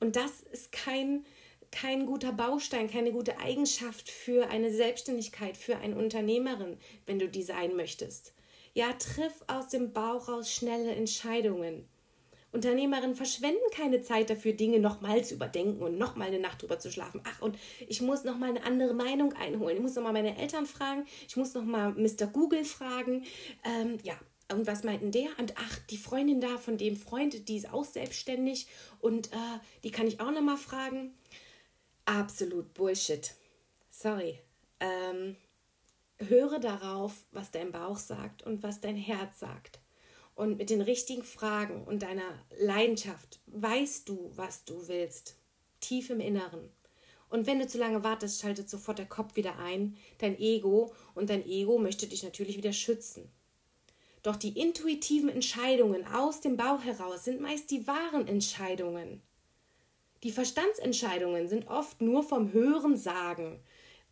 Und 0.00 0.16
das 0.16 0.40
ist 0.42 0.72
kein 0.72 1.24
kein 1.70 2.06
guter 2.06 2.32
Baustein, 2.32 2.90
keine 2.90 3.12
gute 3.12 3.38
Eigenschaft 3.38 4.08
für 4.08 4.48
eine 4.48 4.72
Selbstständigkeit, 4.72 5.56
für 5.56 5.76
eine 5.76 5.96
Unternehmerin, 5.96 6.78
wenn 7.06 7.18
du 7.18 7.28
die 7.28 7.42
sein 7.42 7.76
möchtest. 7.76 8.32
Ja, 8.74 8.92
triff 8.92 9.44
aus 9.48 9.68
dem 9.68 9.92
Bauch 9.92 10.28
raus 10.28 10.52
schnelle 10.52 10.94
Entscheidungen. 10.94 11.86
Unternehmerinnen 12.50 13.14
verschwenden 13.14 13.58
keine 13.74 14.00
Zeit 14.00 14.30
dafür, 14.30 14.52
Dinge 14.52 14.78
nochmal 14.78 15.22
zu 15.22 15.34
überdenken 15.34 15.82
und 15.82 15.98
nochmal 15.98 16.28
eine 16.28 16.38
Nacht 16.38 16.62
drüber 16.62 16.78
zu 16.78 16.90
schlafen. 16.90 17.20
Ach, 17.24 17.42
und 17.42 17.58
ich 17.86 18.00
muss 18.00 18.24
nochmal 18.24 18.50
eine 18.50 18.64
andere 18.64 18.94
Meinung 18.94 19.34
einholen. 19.34 19.76
Ich 19.76 19.82
muss 19.82 19.94
nochmal 19.94 20.14
meine 20.14 20.38
Eltern 20.38 20.64
fragen. 20.64 21.04
Ich 21.28 21.36
muss 21.36 21.52
nochmal 21.52 21.92
Mr. 21.92 22.26
Google 22.26 22.64
fragen. 22.64 23.24
Ähm, 23.64 23.98
ja, 24.02 24.18
und 24.50 24.66
was 24.66 24.82
meinten 24.82 25.12
der? 25.12 25.28
Und 25.38 25.54
ach, 25.56 25.78
die 25.90 25.98
Freundin 25.98 26.40
da 26.40 26.58
von 26.58 26.78
dem 26.78 26.96
Freund, 26.96 27.48
die 27.48 27.56
ist 27.56 27.72
auch 27.72 27.84
selbstständig 27.84 28.66
und 29.00 29.32
äh, 29.32 29.58
die 29.84 29.90
kann 29.90 30.06
ich 30.06 30.20
auch 30.20 30.30
nochmal 30.30 30.56
fragen 30.56 31.12
absolut 32.08 32.72
Bullshit. 32.74 33.34
Sorry. 33.90 34.38
Ähm, 34.80 35.36
höre 36.18 36.58
darauf, 36.58 37.12
was 37.32 37.50
dein 37.50 37.70
Bauch 37.70 37.98
sagt 37.98 38.42
und 38.42 38.62
was 38.62 38.80
dein 38.80 38.96
Herz 38.96 39.40
sagt. 39.40 39.80
Und 40.34 40.56
mit 40.56 40.70
den 40.70 40.80
richtigen 40.80 41.24
Fragen 41.24 41.84
und 41.84 42.02
deiner 42.02 42.44
Leidenschaft 42.58 43.40
weißt 43.46 44.08
du, 44.08 44.32
was 44.36 44.64
du 44.64 44.88
willst. 44.88 45.36
Tief 45.80 46.10
im 46.10 46.20
Inneren. 46.20 46.70
Und 47.28 47.46
wenn 47.46 47.58
du 47.58 47.66
zu 47.66 47.76
lange 47.76 48.02
wartest, 48.04 48.40
schaltet 48.40 48.70
sofort 48.70 48.98
der 48.98 49.06
Kopf 49.06 49.36
wieder 49.36 49.58
ein, 49.58 49.96
dein 50.18 50.38
Ego, 50.38 50.94
und 51.14 51.28
dein 51.28 51.44
Ego 51.44 51.78
möchte 51.78 52.06
dich 52.06 52.22
natürlich 52.22 52.56
wieder 52.56 52.72
schützen. 52.72 53.30
Doch 54.22 54.36
die 54.36 54.58
intuitiven 54.58 55.28
Entscheidungen 55.28 56.06
aus 56.06 56.40
dem 56.40 56.56
Bauch 56.56 56.82
heraus 56.82 57.24
sind 57.24 57.40
meist 57.40 57.70
die 57.70 57.86
wahren 57.86 58.26
Entscheidungen. 58.26 59.22
Die 60.24 60.32
Verstandsentscheidungen 60.32 61.48
sind 61.48 61.68
oft 61.68 62.00
nur 62.00 62.24
vom 62.24 62.52
Hören 62.52 62.96
sagen, 62.96 63.60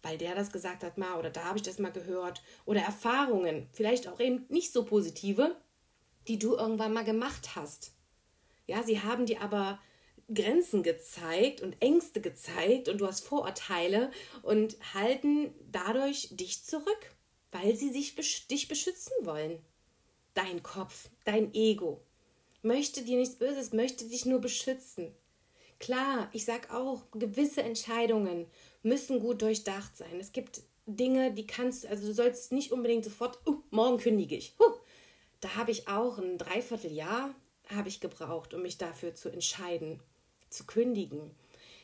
weil 0.02 0.18
der 0.18 0.36
das 0.36 0.52
gesagt 0.52 0.84
hat 0.84 0.98
mal 0.98 1.18
oder 1.18 1.30
da 1.30 1.44
habe 1.44 1.58
ich 1.58 1.64
das 1.64 1.80
mal 1.80 1.90
gehört 1.90 2.42
oder 2.64 2.80
Erfahrungen, 2.80 3.68
vielleicht 3.72 4.06
auch 4.06 4.20
eben 4.20 4.44
nicht 4.48 4.72
so 4.72 4.84
positive, 4.84 5.56
die 6.28 6.38
du 6.38 6.54
irgendwann 6.54 6.92
mal 6.92 7.04
gemacht 7.04 7.56
hast. 7.56 7.92
Ja, 8.66 8.84
sie 8.84 9.00
haben 9.00 9.26
dir 9.26 9.40
aber 9.40 9.80
Grenzen 10.32 10.82
gezeigt 10.82 11.60
und 11.60 11.80
Ängste 11.80 12.20
gezeigt 12.20 12.88
und 12.88 13.00
du 13.00 13.06
hast 13.06 13.24
Vorurteile 13.24 14.10
und 14.42 14.76
halten 14.94 15.54
dadurch 15.70 16.28
dich 16.32 16.64
zurück, 16.64 17.16
weil 17.52 17.76
sie 17.76 17.90
sich 17.90 18.14
dich 18.48 18.68
beschützen 18.68 19.12
wollen. 19.22 19.58
Dein 20.36 20.62
Kopf, 20.62 21.08
dein 21.24 21.52
Ego 21.54 22.00
möchte 22.66 23.02
dir 23.02 23.16
nichts 23.16 23.36
Böses, 23.36 23.72
möchte 23.72 24.04
dich 24.04 24.26
nur 24.26 24.40
beschützen. 24.40 25.14
Klar, 25.78 26.28
ich 26.32 26.44
sage 26.44 26.74
auch, 26.74 27.10
gewisse 27.12 27.62
Entscheidungen 27.62 28.46
müssen 28.82 29.20
gut 29.20 29.40
durchdacht 29.40 29.96
sein. 29.96 30.20
Es 30.20 30.32
gibt 30.32 30.60
Dinge, 30.84 31.32
die 31.32 31.46
kannst 31.46 31.84
du, 31.84 31.88
also 31.88 32.06
du 32.06 32.12
sollst 32.12 32.52
nicht 32.52 32.72
unbedingt 32.72 33.04
sofort, 33.04 33.38
uh, 33.46 33.62
morgen 33.70 33.98
kündige 33.98 34.36
ich. 34.36 34.54
Huh. 34.58 34.74
Da 35.40 35.54
habe 35.54 35.70
ich 35.70 35.88
auch 35.88 36.18
ein 36.18 36.38
Dreivierteljahr 36.38 37.34
habe 37.74 37.88
ich 37.88 38.00
gebraucht, 38.00 38.54
um 38.54 38.62
mich 38.62 38.78
dafür 38.78 39.14
zu 39.14 39.28
entscheiden, 39.28 40.00
zu 40.50 40.66
kündigen. 40.66 41.32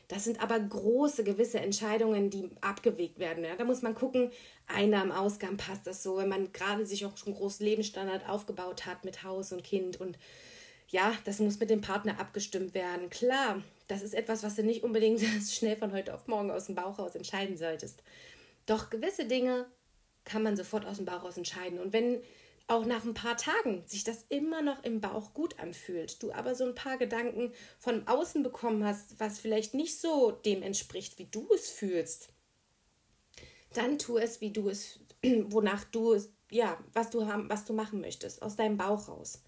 Das 0.07 0.25
sind 0.25 0.41
aber 0.41 0.59
große 0.59 1.23
gewisse 1.23 1.59
Entscheidungen, 1.59 2.29
die 2.29 2.49
abgewegt 2.61 3.19
werden. 3.19 3.43
Ja? 3.43 3.55
Da 3.55 3.63
muss 3.63 3.81
man 3.81 3.95
gucken, 3.95 4.31
Einnahmen, 4.67 5.11
Ausgaben, 5.11 5.57
passt 5.57 5.87
das 5.87 6.03
so, 6.03 6.17
wenn 6.17 6.29
man 6.29 6.51
gerade 6.51 6.85
sich 6.85 7.05
auch 7.05 7.17
schon 7.17 7.29
einen 7.29 7.37
großen 7.37 7.65
Lebensstandard 7.65 8.27
aufgebaut 8.27 8.85
hat 8.85 9.05
mit 9.05 9.23
Haus 9.23 9.51
und 9.51 9.63
Kind 9.63 9.99
und 9.99 10.17
ja, 10.89 11.13
das 11.25 11.39
muss 11.39 11.59
mit 11.59 11.71
dem 11.71 11.81
Partner 11.81 12.19
abgestimmt 12.19 12.75
werden. 12.75 13.09
Klar, 13.09 13.63
das 13.87 14.03
ist 14.03 14.13
etwas, 14.13 14.43
was 14.43 14.55
du 14.55 14.63
nicht 14.63 14.83
unbedingt 14.83 15.21
schnell 15.49 15.75
von 15.75 15.91
heute 15.91 16.13
auf 16.13 16.27
morgen 16.27 16.51
aus 16.51 16.67
dem 16.67 16.75
Bauch 16.75 16.99
raus 16.99 17.15
entscheiden 17.15 17.57
solltest. 17.57 18.03
Doch 18.67 18.91
gewisse 18.91 19.25
Dinge 19.25 19.65
kann 20.23 20.43
man 20.43 20.55
sofort 20.55 20.85
aus 20.85 20.97
dem 20.97 21.05
Bauch 21.05 21.23
raus 21.23 21.37
entscheiden. 21.37 21.79
Und 21.79 21.93
wenn 21.93 22.21
auch 22.67 22.85
nach 22.85 23.03
ein 23.03 23.13
paar 23.13 23.37
Tagen 23.37 23.83
sich 23.85 24.03
das 24.03 24.25
immer 24.29 24.61
noch 24.61 24.83
im 24.83 25.01
Bauch 25.01 25.33
gut 25.33 25.59
anfühlt, 25.59 26.21
du 26.23 26.31
aber 26.31 26.55
so 26.55 26.65
ein 26.65 26.75
paar 26.75 26.97
Gedanken 26.97 27.51
von 27.77 28.07
außen 28.07 28.41
bekommen 28.41 28.85
hast, 28.85 29.19
was 29.19 29.39
vielleicht 29.39 29.73
nicht 29.73 29.99
so 29.99 30.31
dem 30.31 30.63
entspricht, 30.63 31.19
wie 31.19 31.25
du 31.25 31.47
es 31.53 31.69
fühlst, 31.69 32.29
dann 33.73 33.99
tu 33.99 34.17
es, 34.17 34.41
wie 34.41 34.51
du 34.51 34.69
es, 34.69 34.99
wonach 35.23 35.83
du 35.85 36.13
es, 36.13 36.31
ja, 36.49 36.77
was 36.93 37.09
du 37.09 37.25
haben, 37.25 37.49
was 37.49 37.65
du 37.65 37.73
machen 37.73 37.99
möchtest, 37.99 38.41
aus 38.41 38.55
deinem 38.55 38.77
Bauch 38.77 39.07
raus. 39.07 39.41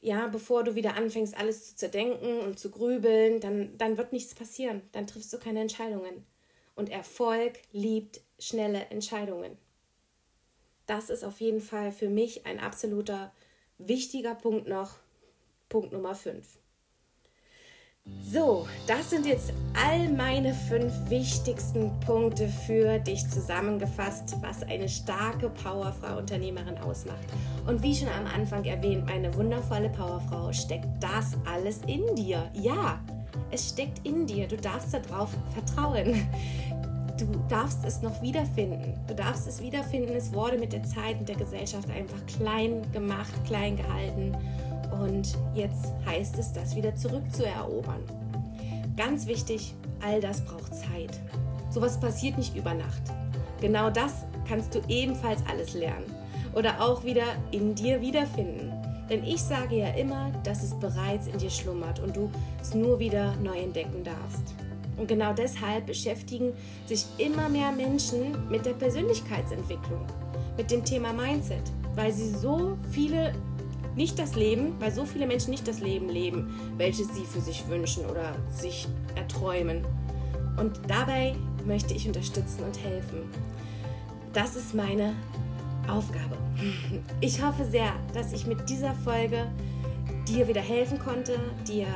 Ja, 0.00 0.28
bevor 0.28 0.62
du 0.62 0.74
wieder 0.74 0.94
anfängst, 0.94 1.36
alles 1.36 1.68
zu 1.68 1.76
zerdenken 1.76 2.40
und 2.40 2.58
zu 2.58 2.70
grübeln, 2.70 3.40
dann, 3.40 3.76
dann 3.76 3.96
wird 3.96 4.12
nichts 4.12 4.34
passieren. 4.34 4.82
Dann 4.92 5.06
triffst 5.06 5.32
du 5.32 5.38
keine 5.38 5.60
Entscheidungen. 5.60 6.24
Und 6.74 6.90
Erfolg 6.90 7.58
liebt 7.72 8.20
schnelle 8.38 8.86
Entscheidungen. 8.90 9.58
Das 10.86 11.10
ist 11.10 11.24
auf 11.24 11.40
jeden 11.40 11.60
Fall 11.60 11.90
für 11.90 12.08
mich 12.08 12.46
ein 12.46 12.60
absoluter 12.60 13.32
wichtiger 13.78 14.34
Punkt 14.34 14.68
noch. 14.68 14.98
Punkt 15.68 15.92
Nummer 15.92 16.14
5. 16.14 16.46
So, 18.22 18.68
das 18.86 19.10
sind 19.10 19.26
jetzt 19.26 19.52
all 19.74 20.08
meine 20.08 20.54
fünf 20.54 20.92
wichtigsten 21.10 21.98
Punkte 21.98 22.46
für 22.46 23.00
dich 23.00 23.28
zusammengefasst, 23.28 24.36
was 24.42 24.62
eine 24.62 24.88
starke 24.88 25.50
Powerfrau 25.50 26.18
Unternehmerin 26.18 26.78
ausmacht. 26.78 27.26
Und 27.66 27.82
wie 27.82 27.96
schon 27.96 28.08
am 28.08 28.26
Anfang 28.26 28.64
erwähnt, 28.64 29.06
meine 29.06 29.34
wundervolle 29.34 29.88
Powerfrau 29.88 30.52
steckt 30.52 30.86
das 31.00 31.36
alles 31.46 31.80
in 31.88 32.14
dir. 32.14 32.48
Ja, 32.54 33.00
es 33.50 33.70
steckt 33.70 34.06
in 34.06 34.24
dir. 34.24 34.46
Du 34.46 34.56
darfst 34.56 34.94
darauf 34.94 35.30
vertrauen 35.52 36.28
du 37.18 37.26
darfst 37.48 37.84
es 37.84 38.02
noch 38.02 38.20
wiederfinden. 38.22 38.94
Du 39.06 39.14
darfst 39.14 39.46
es 39.46 39.60
wiederfinden. 39.60 40.14
Es 40.14 40.32
wurde 40.32 40.58
mit 40.58 40.72
der 40.72 40.82
Zeit 40.82 41.18
und 41.18 41.28
der 41.28 41.36
Gesellschaft 41.36 41.90
einfach 41.90 42.24
klein 42.26 42.82
gemacht, 42.92 43.32
klein 43.46 43.76
gehalten. 43.76 44.36
Und 45.02 45.36
jetzt 45.54 45.92
heißt 46.04 46.38
es, 46.38 46.52
das 46.52 46.76
wieder 46.76 46.94
zurückzuerobern. 46.94 48.02
Ganz 48.96 49.26
wichtig, 49.26 49.74
all 50.02 50.20
das 50.20 50.44
braucht 50.44 50.74
Zeit. 50.74 51.20
Sowas 51.70 51.98
passiert 52.00 52.38
nicht 52.38 52.56
über 52.56 52.74
Nacht. 52.74 53.02
Genau 53.60 53.90
das 53.90 54.24
kannst 54.48 54.74
du 54.74 54.80
ebenfalls 54.88 55.42
alles 55.50 55.74
lernen 55.74 56.06
oder 56.54 56.80
auch 56.80 57.04
wieder 57.04 57.24
in 57.50 57.74
dir 57.74 58.00
wiederfinden. 58.00 58.72
Denn 59.10 59.22
ich 59.22 59.40
sage 59.42 59.76
ja 59.76 59.88
immer, 59.88 60.32
dass 60.42 60.62
es 60.62 60.74
bereits 60.78 61.26
in 61.26 61.38
dir 61.38 61.50
schlummert 61.50 62.00
und 62.00 62.16
du 62.16 62.30
es 62.60 62.74
nur 62.74 62.98
wieder 62.98 63.34
neu 63.36 63.58
entdecken 63.58 64.02
darfst. 64.02 64.54
Und 64.96 65.08
genau 65.08 65.32
deshalb 65.32 65.86
beschäftigen 65.86 66.52
sich 66.86 67.04
immer 67.18 67.48
mehr 67.48 67.72
Menschen 67.72 68.48
mit 68.48 68.64
der 68.64 68.72
Persönlichkeitsentwicklung, 68.72 70.04
mit 70.56 70.70
dem 70.70 70.84
Thema 70.84 71.12
Mindset, 71.12 71.62
weil 71.94 72.12
sie 72.12 72.30
so 72.30 72.78
viele 72.90 73.34
nicht 73.94 74.18
das 74.18 74.34
Leben, 74.36 74.74
weil 74.78 74.92
so 74.92 75.04
viele 75.04 75.26
Menschen 75.26 75.50
nicht 75.50 75.66
das 75.66 75.80
Leben 75.80 76.08
leben, 76.08 76.54
welches 76.76 77.14
sie 77.14 77.24
für 77.24 77.40
sich 77.40 77.66
wünschen 77.68 78.04
oder 78.06 78.36
sich 78.50 78.86
erträumen. 79.14 79.84
Und 80.58 80.80
dabei 80.86 81.34
möchte 81.66 81.94
ich 81.94 82.06
unterstützen 82.06 82.64
und 82.64 82.82
helfen. 82.82 83.22
Das 84.32 84.54
ist 84.54 84.74
meine 84.74 85.14
Aufgabe. 85.88 86.36
Ich 87.20 87.42
hoffe 87.42 87.64
sehr, 87.64 87.92
dass 88.12 88.32
ich 88.32 88.46
mit 88.46 88.68
dieser 88.68 88.94
Folge 88.94 89.46
dir 90.28 90.48
wieder 90.48 90.60
helfen 90.60 90.98
konnte, 90.98 91.38
dir 91.66 91.86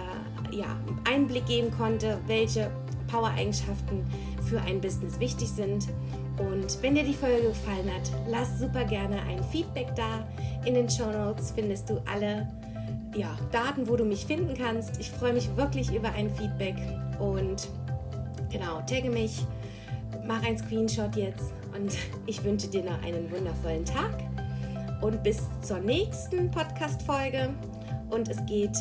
ja, 0.51 0.77
Einblick 1.05 1.47
geben 1.47 1.71
konnte, 1.71 2.19
welche 2.27 2.71
Power-Eigenschaften 3.11 4.05
für 4.49 4.61
ein 4.61 4.81
Business 4.81 5.19
wichtig 5.21 5.49
sind. 5.49 5.89
Und 6.39 6.83
wenn 6.83 6.95
dir 6.95 7.05
die 7.05 7.15
Folge 7.15 7.49
gefallen 7.49 7.91
hat, 7.93 8.11
lass 8.29 8.59
super 8.59 8.85
gerne 8.85 9.23
ein 9.23 9.43
Feedback 9.45 9.95
da. 9.95 10.27
In 10.65 10.75
den 10.75 10.89
Show 10.89 11.11
Notes 11.11 11.53
findest 11.53 11.91
du 11.91 12.01
alle 12.11 12.49
ja, 13.15 13.37
Daten, 13.53 13.89
wo 13.89 13.97
du 13.97 14.05
mich 14.05 14.25
finden 14.25 14.55
kannst. 14.55 14.99
Ich 15.01 15.11
freue 15.11 15.33
mich 15.33 15.55
wirklich 15.57 15.95
über 15.95 16.13
ein 16.13 16.31
Feedback 16.35 16.77
und 17.19 17.69
genau, 18.51 18.81
tagge 18.87 19.11
mich, 19.11 19.45
mach 20.27 20.43
ein 20.45 20.57
Screenshot 20.57 21.17
jetzt 21.17 21.53
und 21.75 21.97
ich 22.27 22.43
wünsche 22.45 22.69
dir 22.69 22.85
noch 22.85 23.03
einen 23.03 23.31
wundervollen 23.31 23.85
Tag 23.85 24.13
und 25.01 25.23
bis 25.23 25.43
zur 25.63 25.79
nächsten 25.79 26.51
Podcast-Folge. 26.51 27.51
Und 28.11 28.29
es 28.29 28.45
geht 28.47 28.77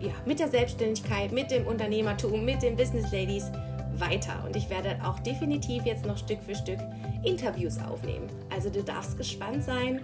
ja, 0.00 0.12
mit 0.26 0.38
der 0.38 0.48
Selbstständigkeit, 0.48 1.32
mit 1.32 1.50
dem 1.50 1.66
Unternehmertum, 1.66 2.44
mit 2.44 2.62
den 2.62 2.76
Business 2.76 3.10
Ladies 3.10 3.50
weiter. 4.00 4.42
Und 4.44 4.56
ich 4.56 4.68
werde 4.70 4.98
auch 5.04 5.18
definitiv 5.20 5.84
jetzt 5.84 6.04
noch 6.04 6.18
Stück 6.18 6.42
für 6.42 6.54
Stück 6.54 6.78
Interviews 7.22 7.78
aufnehmen. 7.78 8.28
Also 8.50 8.70
du 8.70 8.82
darfst 8.82 9.16
gespannt 9.16 9.64
sein, 9.64 10.00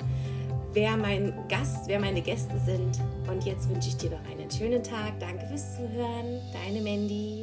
wer 0.73 0.97
mein 0.97 1.35
Gast, 1.49 1.89
wer 1.89 2.01
meine 2.01 2.23
Gäste 2.23 2.59
sind. 2.65 3.01
Und 3.29 3.45
jetzt 3.45 3.69
wünsche 3.69 3.89
ich 3.89 3.97
dir 3.97 4.11
noch 4.11 4.31
einen 4.31 4.51
schönen 4.51 4.83
Tag. 4.83 5.19
Danke 5.21 5.47
fürs 5.47 5.77
Zuhören. 5.77 6.41
Deine 6.53 6.81
Mandy. 6.81 7.42